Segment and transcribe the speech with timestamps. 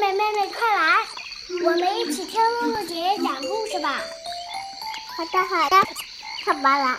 [0.00, 1.04] 妹妹，妹妹，快来！
[1.64, 4.00] 我们一起听露露姐姐讲故事吧。
[5.16, 5.76] 好的，好的，
[6.44, 6.98] 看吧啦。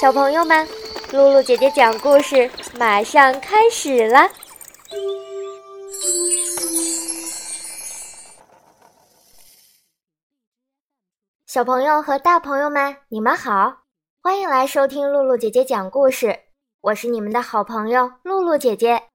[0.00, 0.66] 小朋友们，
[1.12, 4.30] 露露姐姐讲故事马上开始了。
[11.46, 13.82] 小朋友和大朋友们，你们好，
[14.22, 16.40] 欢迎来收听露露姐姐讲故事。
[16.80, 19.09] 我是你们的好朋友露露姐姐。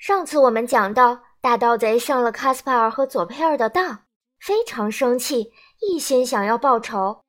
[0.00, 4.04] 上次我们讲到，大盗贼上了卡斯帕尔和佐佩尔的当，
[4.38, 7.20] 非常生气，一心想要报仇。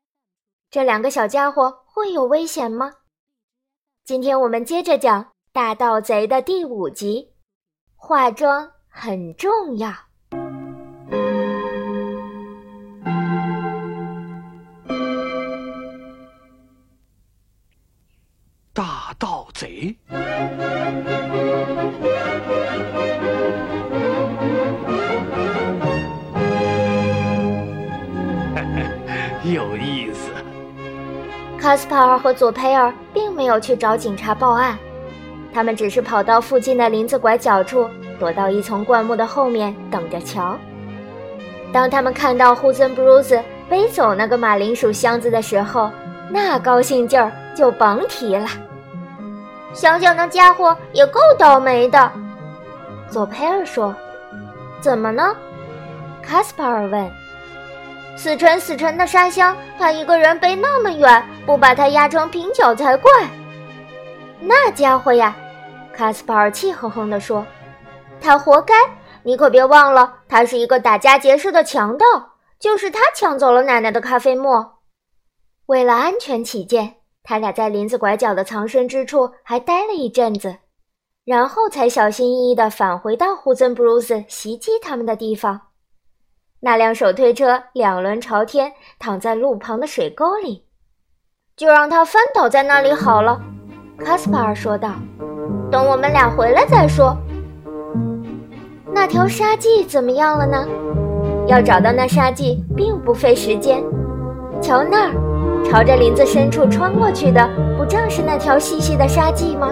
[0.69, 2.93] 这两个小家伙会有危险吗？
[4.05, 5.21] 今天我们接着讲
[5.51, 7.33] 《大盗贼》的第五集，
[7.93, 9.91] 化妆很重要。
[29.43, 30.29] 有意思。
[31.59, 34.77] 卡斯帕尔和佐佩尔并没有去找警察报案，
[35.53, 37.87] 他们只是跑到附近的林子拐角处，
[38.19, 40.57] 躲到一丛灌木的后面等着瞧。
[41.71, 45.89] 当他们看到胡森布鲁斯背走那个马铃薯箱子的时候，
[46.29, 48.47] 那高兴劲儿就甭提了。
[49.73, 52.11] 想想那家伙也够倒霉的，
[53.09, 53.95] 佐佩尔说
[54.81, 55.35] ：“怎么呢？”
[56.21, 57.20] 卡斯帕尔问。
[58.21, 63.11] 死沉死沉的沙箱，他一个人背那么远，不把他压成平角才怪。
[64.39, 65.35] 那家伙呀，
[65.91, 67.43] 卡斯帕尔气哼哼地说
[68.21, 68.75] ：“他活该！
[69.23, 72.05] 你可别忘了，他是一个打家劫舍的强盗，
[72.59, 74.71] 就是他抢走了奶奶的咖啡沫。”
[75.65, 80.57] 为了安全起见，他俩在林子拐角的藏身之处还待了一阵子，
[81.25, 85.59] 然后才小心翼翼地返回到胡森布鲁斯袭击他们的地方。
[86.63, 90.63] 那辆手推车两轮朝天，躺在路旁的水沟里，
[91.57, 93.41] 就让它翻倒在那里好了。”
[93.97, 94.91] 卡斯帕尔说道
[95.71, 97.17] ，“等我们俩回来再说。”
[98.93, 100.67] 那条沙迹怎么样了呢？
[101.47, 103.83] 要找到那沙迹并不费时间。
[104.61, 109.71] 瞧那儿，朝着林子深处穿过去的，不正是那条细细的沙迹吗？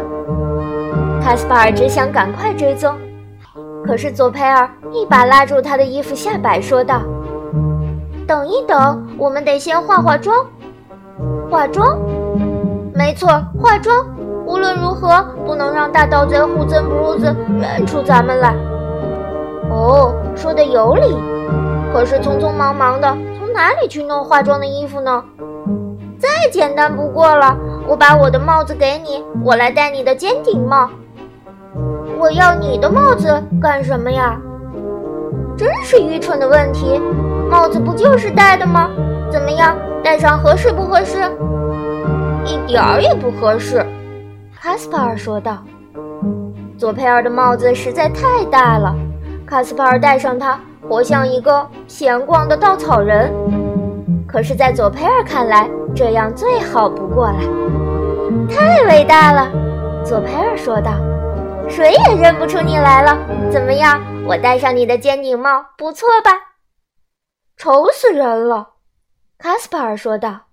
[1.21, 2.97] 卡斯帕尔只想赶快追踪。
[3.85, 7.01] 可是佐佩尔一把拉住他的衣服下摆，说道
[8.27, 10.45] ：“等一等，我们得先化化妆。
[11.49, 11.97] 化妆？
[12.93, 13.27] 没错，
[13.59, 14.05] 化妆。
[14.45, 18.53] 无论如何，不能让大盗贼胡森布鲁斯认出咱们来。”
[19.71, 21.17] 哦，说的有理。
[21.91, 23.07] 可是匆匆忙忙的，
[23.37, 25.23] 从哪里去弄化妆的衣服呢？
[26.19, 27.57] 再简单不过了，
[27.87, 30.89] 我把我的帽子给你，我来戴你的尖顶帽。
[32.19, 34.37] 我要你的帽子干什么呀？
[35.55, 36.99] 真是愚蠢的问题！
[37.49, 38.89] 帽子不就是戴的吗？
[39.31, 41.17] 怎么样，戴上合适不合适？
[42.43, 43.85] 一点儿也不合适。
[44.59, 45.59] 卡斯帕尔说道。
[46.77, 48.93] 佐佩尔的帽子实在太大了，
[49.45, 50.59] 卡斯帕尔戴上它，
[50.89, 53.31] 活像一个闲逛的稻草人。
[54.27, 57.39] 可是，在佐佩尔看来，这样最好不过了。
[58.49, 59.47] 太伟大了，
[60.03, 60.91] 佐佩尔说道。
[61.69, 63.17] 谁也认不出你来了，
[63.51, 64.01] 怎么样？
[64.25, 66.31] 我戴上你的尖顶帽，不错吧？
[67.57, 68.73] 丑死人了，
[69.37, 70.47] 卡斯帕尔说道。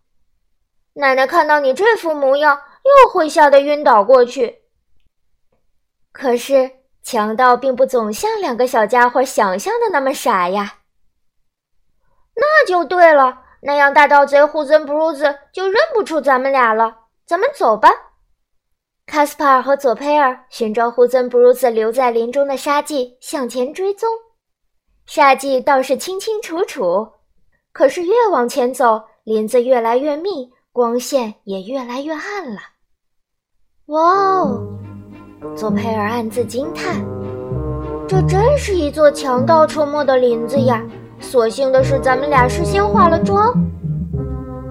[0.94, 4.62] 奶奶看到你这副模样，又会吓得晕倒过去。
[6.12, 6.70] 可是
[7.02, 10.76] 强盗并不总像两个小家伙想象的那么傻呀。
[12.34, 16.96] 那就对了，那样大盗贼胡森布鲁斯就认不出咱们俩了。
[17.26, 17.90] 咱们走吧。
[19.06, 24.08] 卡斯帕尔和佐佩尔寻找胡森布鲁斯留在林中的沙迹向前追踪，
[25.06, 27.06] 沙迹倒是清清楚楚，
[27.72, 32.58] 可是越往前走，林子越来越密，光线也越来越暗了。
[33.86, 34.60] 哇哦！
[35.54, 36.96] 佐佩尔暗自惊叹
[38.08, 40.82] ：“这真是一座强盗出没的林子呀！
[41.20, 43.54] 所幸的是，咱们俩事先化了妆。”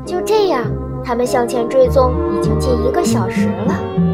[0.05, 0.65] 就这样，
[1.03, 4.04] 他们向前追踪已经近一个小时了。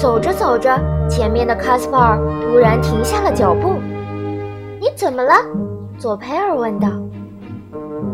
[0.00, 0.74] 走着走着，
[1.10, 3.74] 前面的卡斯帕尔突然停下了脚步。
[4.80, 5.34] “你怎么了？”
[6.00, 6.88] 佐佩尔问道。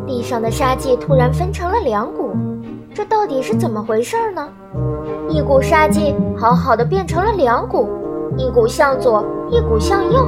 [0.04, 2.34] 地上的沙迹突然分成了两股，
[2.92, 4.48] 这到底是怎么回事呢？
[5.28, 7.88] 一股沙迹好好的变成了两股，
[8.36, 10.26] 一股向左，一股向右。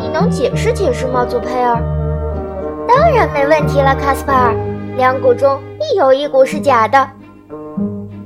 [0.00, 1.80] 你能解释解释吗，佐佩尔？
[2.88, 4.54] 当然没问题了，卡斯帕尔。
[4.96, 7.08] 两股中必有一股是假的。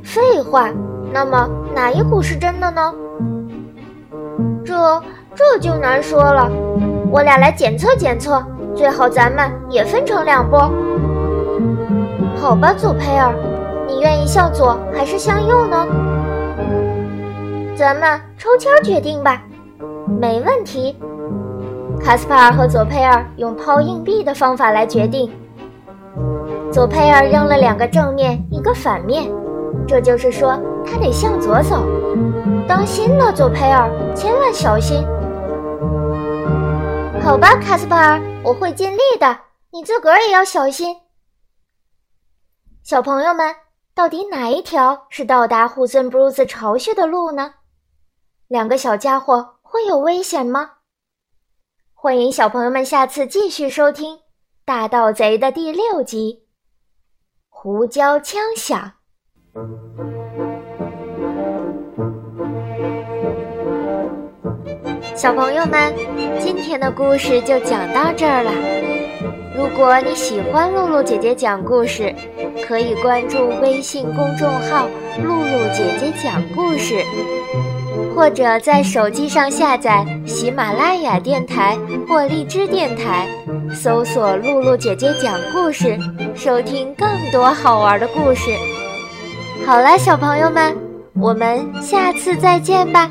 [0.02, 0.70] 废话。
[1.12, 2.94] 那么哪一股是真的呢？
[4.64, 5.02] 这
[5.34, 6.50] 这就难说了。
[7.10, 8.42] 我俩来检测检测，
[8.74, 10.72] 最好咱们也分成两波。
[12.38, 13.34] 好吧，左佩尔，
[13.86, 15.86] 你愿意向左还是向右呢？
[17.76, 19.42] 咱们抽签决定吧。
[20.18, 20.96] 没问题。
[22.02, 25.30] 卡斯帕尔和佐佩尔用抛硬币的方法来决定。
[26.72, 29.30] 佐佩尔扔了两个正面，一个反面，
[29.86, 31.84] 这就是说他得向左走。
[32.68, 35.04] 当心了，左佩尔，千万小心。
[37.22, 39.38] 好吧，卡斯帕尔，我会尽力的。
[39.70, 40.96] 你自个儿也要小心。
[42.82, 43.54] 小朋友们，
[43.94, 47.54] 到底哪一条是到达胡森布鲁斯巢穴的路呢？
[48.48, 50.70] 两个小家伙会有危险吗？
[51.92, 54.16] 欢迎小朋友们下次继续收听
[54.64, 56.46] 《大盗贼》的第六集。
[57.48, 58.92] 胡椒枪响，
[65.14, 65.94] 小朋友们，
[66.38, 68.52] 今天的故事就讲到这儿了。
[69.56, 72.14] 如果你喜欢露露姐姐讲故事，
[72.66, 74.88] 可以关注微信公众号
[75.24, 77.02] “露露姐姐讲故事”。
[78.14, 83.26] 或者在手机上下载喜马拉雅电台或荔枝电台，
[83.74, 85.98] 搜索“露露姐姐讲故事”，
[86.36, 88.50] 收听更多好玩的故事。
[89.64, 90.76] 好了，小朋友们，
[91.14, 93.10] 我们下次再见吧。